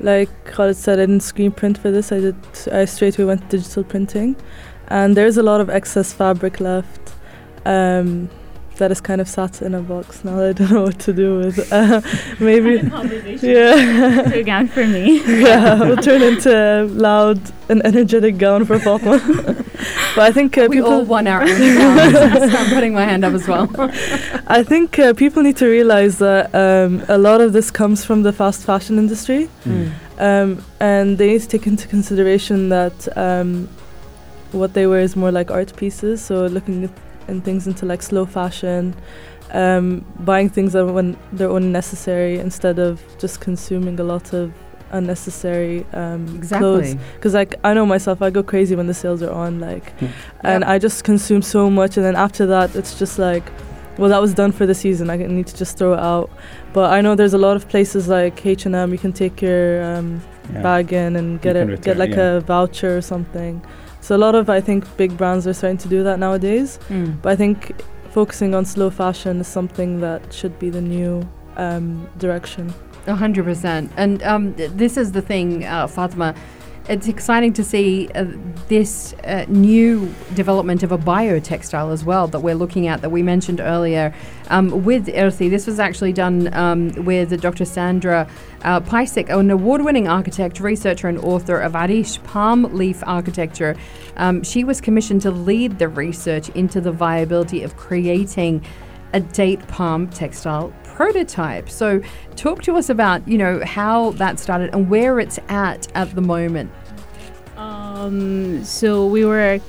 [0.00, 2.12] like Khalid said, I didn't screen print for this.
[2.12, 2.36] I did.
[2.70, 4.36] I straight away went digital printing,
[4.88, 7.14] and there's a lot of excess fabric left.
[7.64, 8.28] Um,
[8.80, 10.36] that is kind of sat in a box now.
[10.48, 11.56] I don't know what to do with.
[11.80, 12.00] Uh,
[12.40, 12.72] maybe,
[13.46, 15.20] yeah, again for me.
[15.42, 15.78] yeah.
[15.78, 19.18] We'll turn into a loud and energetic gown for Fatma.
[20.16, 22.14] but I think uh, we people all want our own gowns.
[22.52, 23.68] so I'm putting my hand up as well.
[24.58, 28.22] I think uh, people need to realize that um, a lot of this comes from
[28.22, 29.90] the fast fashion industry, Mm.
[30.18, 33.68] um, and they need to take into consideration that um,
[34.52, 36.20] what they wear is more like art pieces.
[36.20, 36.90] So looking at
[37.28, 38.94] in things into like slow fashion,
[39.52, 44.52] um, buying things that when they're unnecessary instead of just consuming a lot of
[44.92, 46.90] unnecessary um, clothes.
[46.92, 46.98] Exactly.
[47.14, 50.06] Because like I know myself, I go crazy when the sales are on, like, Hmm.
[50.42, 50.70] and Yep.
[50.70, 53.44] I just consume so much, and then after that, it's just like,
[53.98, 55.10] well, that was done for the season.
[55.10, 56.30] I need to just throw it out.
[56.72, 58.92] But I know there's a lot of places like H and M.
[58.92, 60.62] You can take your um, Yeah.
[60.62, 62.36] bag in and get it, can get like yeah.
[62.36, 63.60] a voucher or something.
[64.00, 66.78] So a lot of I think big brands are starting to do that nowadays.
[66.88, 67.20] Mm.
[67.22, 72.08] But I think focusing on slow fashion is something that should be the new um,
[72.18, 72.72] direction.
[73.06, 73.90] A hundred percent.
[73.96, 76.34] And um, th- this is the thing, uh, Fatima.
[76.90, 78.24] It's exciting to see uh,
[78.66, 83.22] this uh, new development of a biotextile as well that we're looking at that we
[83.22, 84.12] mentioned earlier
[84.48, 85.48] um, with Irthi.
[85.48, 87.64] This was actually done um, with Dr.
[87.64, 88.28] Sandra
[88.62, 93.76] uh, Piesik, an award-winning architect, researcher, and author of Arish Palm Leaf Architecture.
[94.16, 98.64] Um, she was commissioned to lead the research into the viability of creating
[99.12, 101.70] a date palm textile prototype.
[101.70, 102.02] So,
[102.36, 106.20] talk to us about you know how that started and where it's at at the
[106.20, 106.70] moment.
[108.00, 109.60] Um, so we were,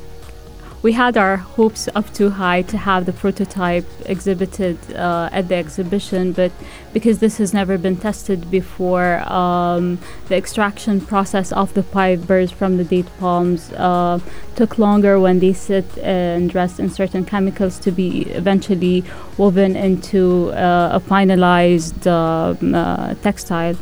[0.84, 5.56] we had our hopes up too high to have the prototype exhibited uh, at the
[5.56, 6.52] exhibition, but
[6.94, 12.78] because this has never been tested before, um, the extraction process of the fibers from
[12.78, 14.18] the date palms uh,
[14.56, 19.04] took longer when they sit and rest in certain chemicals to be eventually
[19.38, 23.76] woven into uh, a finalized um, uh, textile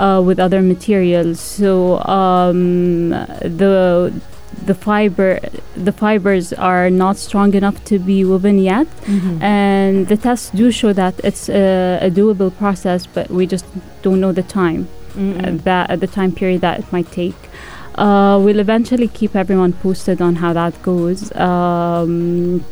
[0.00, 1.38] uh, with other materials.
[1.40, 3.10] So um,
[3.60, 4.12] the
[4.66, 5.38] the fiber
[5.86, 8.86] the fibers are not strong enough to be woven yet,
[9.40, 13.64] and the tests do show that it's a, a doable process, but we just
[14.02, 17.40] don't know the time uh, that at the time period that it might take.
[17.96, 21.30] Uh, we'll eventually keep everyone posted on how that goes.
[21.36, 22.64] Um,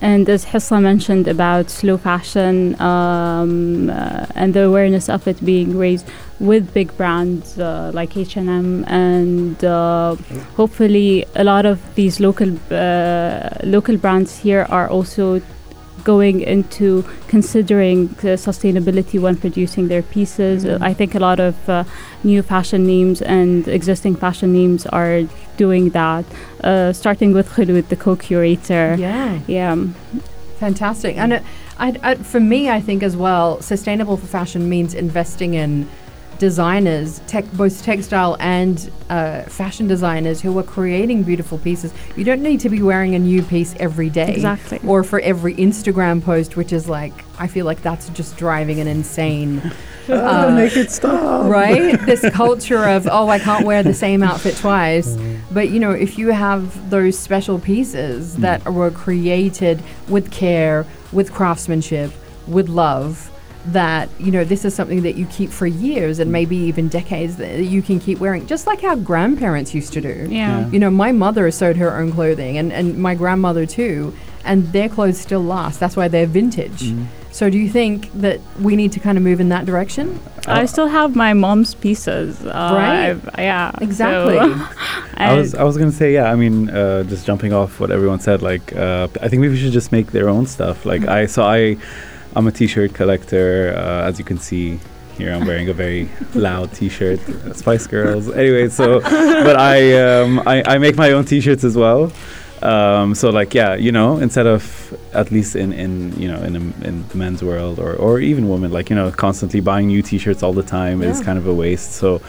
[0.00, 5.76] and as Hissa mentioned about slow fashion um, uh, and the awareness of it being
[5.76, 6.06] raised
[6.38, 10.14] with big brands uh, like H&M and uh,
[10.56, 15.40] hopefully a lot of these local uh, local brands here are also
[16.04, 20.64] going into considering the sustainability when producing their pieces.
[20.64, 20.80] Mhm.
[20.80, 21.84] I think a lot of uh,
[22.24, 25.24] new fashion names and existing fashion names are
[25.60, 26.24] doing that,
[26.64, 28.96] uh, starting with Khulud, the co-curator.
[28.98, 29.40] Yeah.
[29.46, 29.76] Yeah.
[30.58, 31.16] Fantastic.
[31.22, 31.42] And it,
[31.78, 35.72] I, I, for me, I think as well, sustainable for fashion means investing in
[36.40, 41.92] designers, tech, both textile and uh, fashion designers who are creating beautiful pieces.
[42.16, 44.32] You don't need to be wearing a new piece every day.
[44.32, 44.80] Exactly.
[44.84, 48.88] Or for every Instagram post, which is like, I feel like that's just driving an
[48.88, 49.58] insane.
[50.08, 51.44] uh, make it stop.
[51.44, 52.00] right?
[52.06, 55.18] this culture of, oh, I can't wear the same outfit twice.
[55.52, 61.32] But, you know, if you have those special pieces that were created with care, with
[61.34, 62.10] craftsmanship,
[62.48, 63.30] with love,
[63.66, 67.36] that, you know, this is something that you keep for years and maybe even decades
[67.36, 70.26] that you can keep wearing, just like our grandparents used to do.
[70.30, 70.68] Yeah.
[70.70, 74.88] You know, my mother sewed her own clothing and, and my grandmother too, and their
[74.88, 75.78] clothes still last.
[75.78, 76.82] That's why they're vintage.
[76.84, 77.06] Mm.
[77.32, 80.18] So, do you think that we need to kind of move in that direction?
[80.48, 82.40] I still have my mom's pieces.
[82.44, 83.10] Uh, Right.
[83.10, 83.70] I've- Yeah.
[83.80, 84.34] Exactly.
[84.38, 84.66] so-
[85.14, 86.32] I was I was gonna say yeah.
[86.32, 88.42] I mean, uh, just jumping off what everyone said.
[88.42, 90.84] Like, uh, I think maybe we should just make their own stuff.
[90.84, 91.76] Like, I so I,
[92.36, 93.74] I'm a T-shirt collector.
[93.76, 94.78] Uh, as you can see
[95.18, 97.20] here, I'm wearing a very loud T-shirt,
[97.56, 98.30] Spice Girls.
[98.30, 102.12] Anyway, so but I um I, I make my own T-shirts as well.
[102.62, 104.62] Um, so like yeah, you know, instead of
[105.14, 108.48] at least in in you know in a, in the men's world or or even
[108.48, 111.54] women, like you know, constantly buying new T-shirts all the time is kind of a
[111.54, 111.92] waste.
[111.92, 112.20] So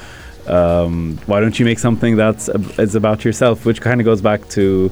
[0.48, 4.22] um, why don't you make something that's ab- is about yourself, which kind of goes
[4.22, 4.90] back to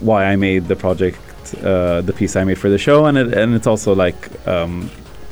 [0.00, 1.18] why I made the project,
[1.54, 4.90] uh, the piece I made for the show, and it, and it's also like um,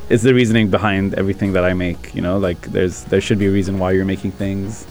[0.08, 2.14] it's the reasoning behind everything that I make.
[2.16, 4.86] You know, like there's there should be a reason why you're making things,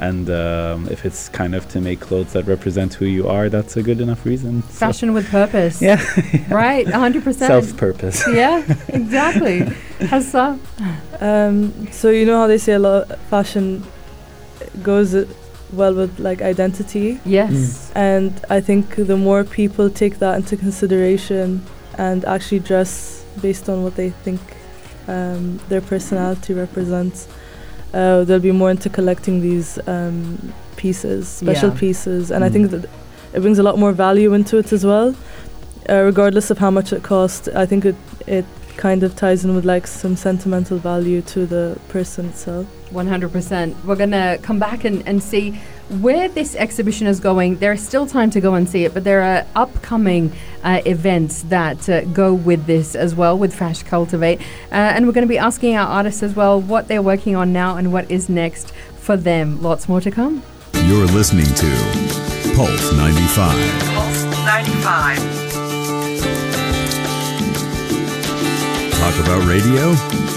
[0.00, 3.76] and um, if it's kind of to make clothes that represent who you are, that's
[3.76, 4.62] a good enough reason.
[4.64, 5.80] So- Fashion with purpose.
[5.82, 6.00] yeah,
[6.50, 7.34] Right, 100%.
[7.34, 8.22] self purpose.
[8.32, 9.60] yeah, exactly.
[10.10, 10.58] Hassa?
[11.20, 13.84] Um, so you know how they say a lot fashion
[14.82, 15.26] goes uh,
[15.72, 17.90] well with like identity, Yes.
[17.94, 21.62] and I think the more people take that into consideration
[21.98, 24.40] and actually dress based on what they think
[25.08, 27.26] um, their personality represents,
[27.94, 31.78] uh, they'll be more into collecting these um, pieces, special Yeah.
[31.78, 32.52] pieces, and I Mm.
[32.52, 32.84] think that
[33.34, 35.14] it brings a lot more value into it as well,
[35.88, 37.48] uh, regardless of how much it costs.
[37.54, 37.96] I think it
[38.26, 38.44] it
[38.76, 42.66] kind of ties in with like some sentimental value to the person itself.
[42.92, 43.84] 100%.
[43.84, 45.52] We're going to come back and, and see
[46.00, 47.56] where this exhibition is going.
[47.56, 50.32] There's still time to go and see it, but there are upcoming
[50.62, 54.40] uh, events that uh, go with this as well, with Fash Cultivate.
[54.70, 57.52] Uh, and we're going to be asking our artists as well what they're working on
[57.52, 59.60] now and what is next for them.
[59.62, 60.42] Lots more to come.
[60.86, 61.66] You're listening to
[62.54, 63.56] Pulse 95.
[63.94, 65.52] Pulse 95.
[68.98, 70.31] Talk about radio?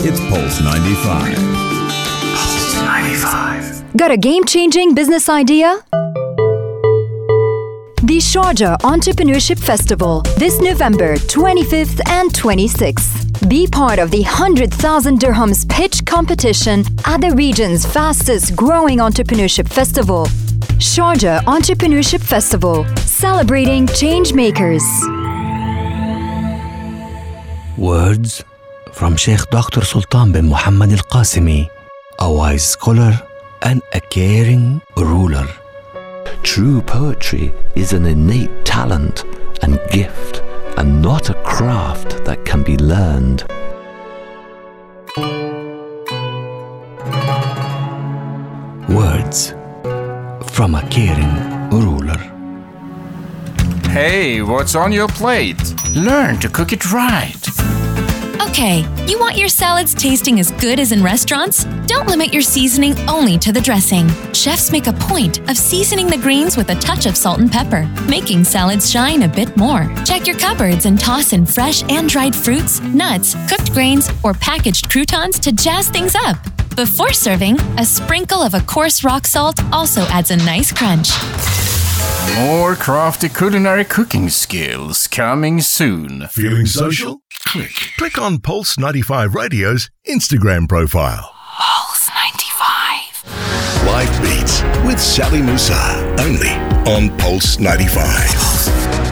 [0.00, 1.34] It's Pulse 95.
[1.34, 3.96] Pulse 95.
[3.96, 5.80] Got a game changing business idea?
[8.04, 13.48] The Sharjah Entrepreneurship Festival this November 25th and 26th.
[13.48, 20.26] Be part of the 100,000 dirhams pitch competition at the region's fastest growing entrepreneurship festival.
[20.78, 24.84] Sharjah Entrepreneurship Festival, celebrating change makers.
[27.76, 28.44] Words
[28.98, 29.84] from Sheikh Dr.
[29.84, 31.70] Sultan bin Muhammad Al Qasimi,
[32.18, 33.12] a wise scholar
[33.62, 35.46] and a caring ruler.
[36.42, 39.22] True poetry is an innate talent
[39.62, 40.42] and gift,
[40.78, 43.44] and not a craft that can be learned.
[48.88, 49.54] Words
[50.56, 51.36] from a caring
[51.70, 52.18] ruler.
[53.92, 55.62] Hey, what's on your plate?
[55.94, 57.57] Learn to cook it right.
[58.40, 61.64] Okay, you want your salads tasting as good as in restaurants?
[61.86, 64.08] Don't limit your seasoning only to the dressing.
[64.32, 67.84] Chefs make a point of seasoning the greens with a touch of salt and pepper,
[68.08, 69.92] making salads shine a bit more.
[70.04, 74.88] Check your cupboards and toss in fresh and dried fruits, nuts, cooked grains, or packaged
[74.88, 76.36] croutons to jazz things up.
[76.76, 81.08] Before serving, a sprinkle of a coarse rock salt also adds a nice crunch.
[82.36, 86.26] More crafty culinary cooking skills coming soon.
[86.28, 87.22] Feeling social?
[87.46, 87.72] Click.
[87.96, 91.32] Click on Pulse 95 Radio's Instagram profile.
[91.58, 92.08] Pulse
[93.24, 93.86] 95.
[93.86, 96.16] Live Beats with Sally Musa.
[96.20, 96.50] Only
[96.92, 99.07] on Pulse 95.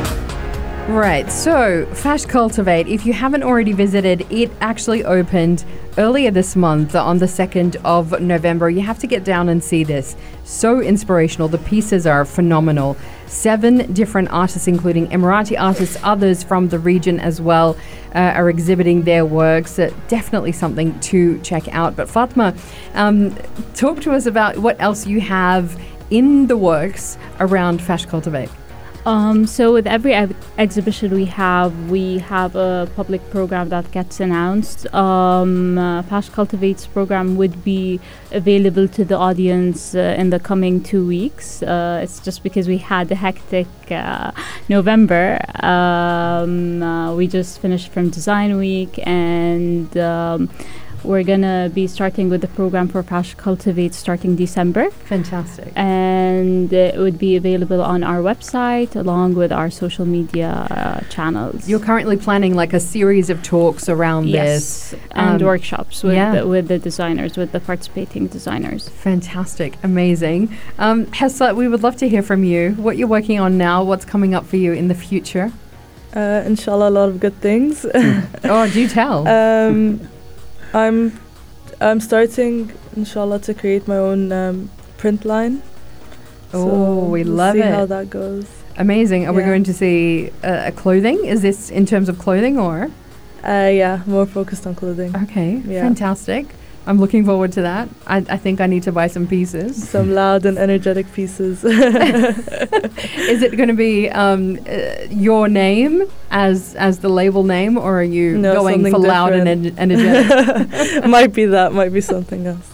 [0.88, 5.64] Right, so Fash Cultivate, if you haven't already visited, it actually opened
[5.98, 8.70] earlier this month on the 2nd of November.
[8.70, 10.14] You have to get down and see this.
[10.44, 11.48] So inspirational.
[11.48, 12.96] The pieces are phenomenal.
[13.26, 17.76] Seven different artists, including Emirati artists, others from the region as well,
[18.14, 19.80] uh, are exhibiting their works.
[19.80, 21.96] Uh, definitely something to check out.
[21.96, 22.54] But Fatma,
[22.94, 23.34] um,
[23.74, 25.76] talk to us about what else you have
[26.10, 28.50] in the works around Fash Cultivate.
[29.06, 34.18] Um, so with every ex- exhibition we have, we have a public program that gets
[34.18, 34.92] announced.
[34.92, 38.00] Um, uh, Fash Cultivates program would be
[38.32, 41.62] available to the audience uh, in the coming two weeks.
[41.62, 44.32] Uh, it's just because we had a hectic uh,
[44.68, 45.38] November.
[45.62, 49.96] Um, uh, we just finished from Design Week and.
[51.06, 55.72] We're gonna be starting with the program for Fash Cultivate starting December Fantastic.
[55.76, 61.68] and it would be available on our website along with our social media uh, channels.
[61.68, 65.00] You're currently planning like a series of talks around yes, this.
[65.12, 66.34] and Um, workshops with yeah.
[66.40, 68.88] the, with the designers, with the participating designers.
[68.88, 70.40] Fantastic, amazing.
[70.78, 72.72] Um, Hessa, we would love to hear from you.
[72.72, 75.52] What you're working on now, what's coming up for you in the future.
[76.14, 77.86] Uh, inshallah, a lot of good things.
[78.44, 79.26] Oh, do tell.
[79.28, 80.00] um,
[80.76, 81.18] I'm
[81.80, 85.62] I'm starting, inshallah, to create my own um, print line.
[86.52, 87.74] Oh, we we'll love see it.
[87.74, 88.46] how that goes.
[88.78, 89.26] amazing.
[89.26, 91.24] Are we going to see uh, a clothing?
[91.24, 92.90] Is this in terms of clothing or?
[93.42, 95.14] Uh, yeah, more focused on clothing.
[95.24, 95.82] Okay, Yeah.
[95.82, 96.46] fantastic.
[96.86, 97.88] I'm looking forward to that.
[98.06, 99.88] I, I think I need to buy some pieces.
[99.88, 101.64] Some loud and energetic pieces.
[101.64, 107.98] Is it going to be um, uh, your name as as the label name, or
[108.00, 111.04] are you No, going for something loud and en- energetic?
[111.16, 112.72] might be that, might be something else.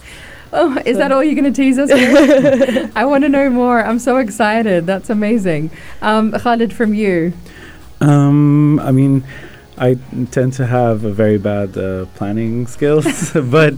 [0.55, 2.91] Oh, is that all you're going to tease us with?
[2.95, 3.83] I want to know more.
[3.83, 4.85] I'm so excited.
[4.85, 5.71] That's amazing.
[5.99, 7.33] Um, Khalid, from you.
[7.99, 9.23] Um, I mean,
[9.83, 9.95] I
[10.31, 13.77] tend to have a very bad uh, planning skills, but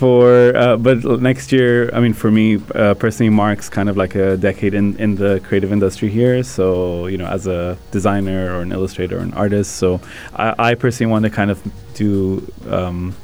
[0.00, 4.16] for uh, but next year, I mean, for me uh, personally, marks kind of like
[4.16, 6.42] a decade in in the creative industry here.
[6.42, 10.00] So you know, as a designer or an illustrator or an artist, so
[10.34, 11.62] I, I personally want to kind of
[11.94, 12.42] do.
[12.68, 13.14] Um,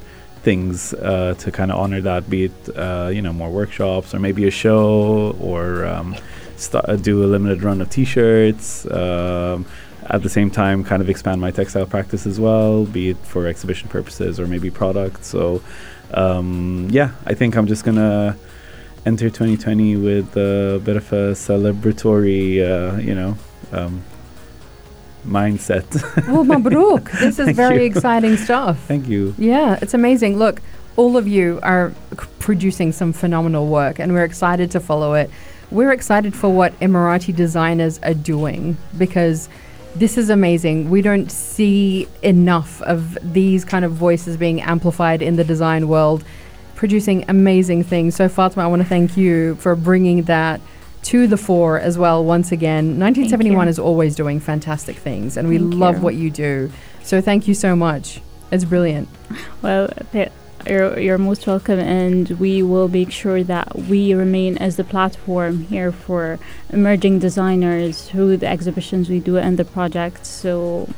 [0.43, 4.19] things uh, to kind of honor that be it uh, you know more workshops or
[4.19, 6.17] maybe a show or um,
[6.57, 9.67] st- do a limited run of t-shirts um,
[10.07, 13.47] at the same time kind of expand my textile practice as well be it for
[13.47, 15.63] exhibition purposes or maybe products so
[16.15, 18.37] um, yeah i think i'm just gonna
[19.07, 23.37] enter 2020 with a bit of a celebratory uh, you know
[23.73, 24.03] um,
[25.27, 25.85] mindset
[26.29, 27.11] Oh, Mabruk.
[27.21, 27.91] This is very you.
[27.91, 28.79] exciting stuff.
[28.87, 30.39] thank you Yeah, it's amazing.
[30.39, 30.61] Look,
[30.97, 35.31] all of you are c- producing some phenomenal work, and we're excited to follow it.
[35.71, 39.49] We're excited for what Emirati designers are doing because
[39.95, 40.91] this is amazing.
[40.91, 46.25] We don't see enough of these kind of voices being amplified in the design world,
[46.75, 48.15] producing amazing things.
[48.15, 50.61] So, Fatima, I want to thank you for bringing that
[51.03, 55.57] to the fore as well once again 1971 is always doing fantastic things and we
[55.57, 56.01] Thank love you.
[56.03, 56.71] what you do
[57.03, 58.21] so thank you so much
[58.53, 59.09] it's brilliant
[59.63, 60.31] Well, th-
[60.71, 65.63] you're, you're most welcome, and we will make sure that we remain as the platform
[65.67, 66.39] here for
[66.71, 70.29] emerging designers through the exhibitions we do and the projects.
[70.29, 70.89] So,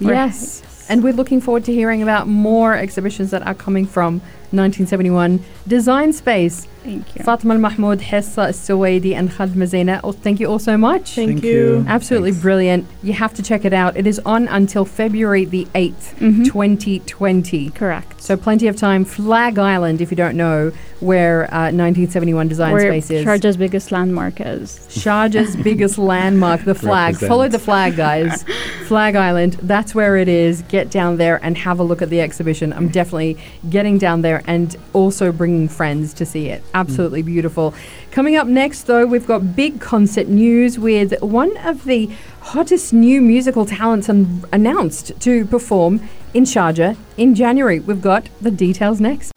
[0.00, 0.62] we're- Yes.
[0.90, 4.22] And we're looking forward to hearing about more exhibitions that are coming from
[4.52, 6.66] 1971 Design Space.
[6.84, 7.22] Thank you.
[7.24, 10.00] Fatima Al Mahmoud, Hessa Al Suwaidi, and Khalid Mezaina.
[10.02, 11.10] Oh, thank you all so much.
[11.16, 11.50] Thank Thank you.
[11.78, 11.84] you.
[11.86, 12.86] Absolutely brilliant.
[13.02, 13.96] You have to check it out.
[13.96, 16.46] It is on until February the 8th, Mhm.
[16.46, 17.70] 2020.
[17.70, 18.22] Correct.
[18.22, 19.04] So plenty of time.
[19.04, 23.26] Flag Island, if you don't know where uh, 1971 Design Where Space is.
[23.26, 24.86] Sharjah's biggest landmark is.
[24.90, 27.14] Sharjah's biggest landmark, the flag.
[27.14, 27.28] Represent.
[27.28, 28.44] Follow the flag, guys.
[28.86, 30.62] flag Island, that's where it is.
[30.62, 32.72] Get down there and have a look at the exhibition.
[32.72, 33.36] I'm definitely
[33.68, 36.62] getting down there and also bringing friends to see it.
[36.74, 37.74] Absolutely beautiful.
[38.10, 42.10] Coming up next, though, we've got big concert news with one of the
[42.40, 46.00] hottest new musical talents an- announced to perform
[46.34, 47.80] in Sharjah in January.
[47.80, 49.32] We've got the details next.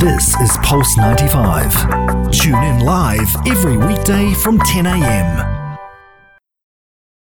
[0.00, 2.32] This is Pulse 95.
[2.32, 5.51] Tune in live every weekday from 10 a.m.